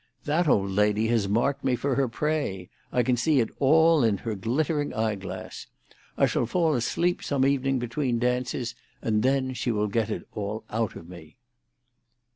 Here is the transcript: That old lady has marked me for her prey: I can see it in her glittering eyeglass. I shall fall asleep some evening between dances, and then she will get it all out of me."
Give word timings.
That 0.25 0.47
old 0.47 0.71
lady 0.71 1.09
has 1.09 1.27
marked 1.27 1.63
me 1.63 1.75
for 1.75 1.93
her 1.93 2.07
prey: 2.07 2.71
I 2.91 3.03
can 3.03 3.15
see 3.15 3.39
it 3.39 3.49
in 3.61 4.17
her 4.17 4.33
glittering 4.33 4.91
eyeglass. 4.95 5.67
I 6.17 6.25
shall 6.25 6.47
fall 6.47 6.73
asleep 6.73 7.21
some 7.23 7.45
evening 7.45 7.77
between 7.77 8.17
dances, 8.17 8.73
and 9.03 9.21
then 9.21 9.53
she 9.53 9.69
will 9.69 9.85
get 9.89 10.09
it 10.09 10.27
all 10.33 10.63
out 10.71 10.95
of 10.95 11.07
me." 11.07 11.37